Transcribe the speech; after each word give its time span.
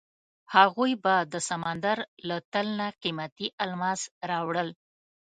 هغوی 0.55 0.91
به 1.03 1.15
د 1.33 1.35
سمندر 1.49 1.97
له 2.27 2.37
تل 2.51 2.67
نه 2.79 2.87
قیمتي 3.01 3.47
الماس 3.63 4.01
راوړل. 4.29 4.69